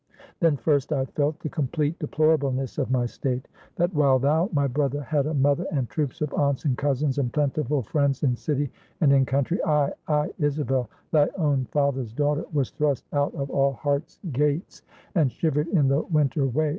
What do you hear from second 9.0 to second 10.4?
in country I, I,